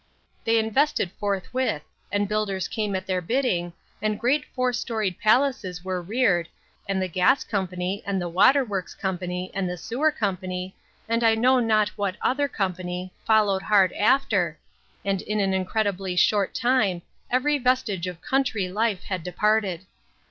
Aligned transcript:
They 0.45 0.57
invested 0.57 1.11
forthwith, 1.19 1.83
and 2.11 2.27
builders 2.27 2.67
came 2.67 2.95
at 2.95 3.05
their 3.05 3.21
bidding, 3.21 3.73
and 4.01 4.19
great 4.19 4.45
four 4.45 4.73
storied 4.73 5.19
palaces 5.19 5.83
were 5.85 6.01
reared, 6.01 6.49
and 6.89 6.99
the 6.99 7.07
gas 7.07 7.43
company, 7.43 8.01
and 8.03 8.19
the 8.19 8.27
water 8.27 8.65
works 8.65 8.95
company 8.95 9.51
and 9.53 9.69
the 9.69 9.77
sewer 9.77 10.11
company, 10.11 10.75
and 11.07 11.23
I 11.23 11.35
know 11.35 11.59
not 11.59 11.89
20 11.89 12.17
PLANTS 12.17 12.17
THAT 12.17 12.17
HAD 12.17 12.17
BLOSSOMED. 12.17 12.19
what 12.19 12.29
other 12.31 12.47
company, 12.47 13.13
followed 13.27 13.61
hard 13.61 13.93
after, 13.93 14.57
and 15.05 15.21
in 15.21 15.39
an 15.39 15.53
incredibly 15.53 16.15
short 16.15 16.55
time 16.55 17.03
every 17.29 17.59
vestige 17.59 18.07
of 18.07 18.21
country 18.21 18.69
life 18.69 19.03
had 19.03 19.21
departed. 19.21 19.85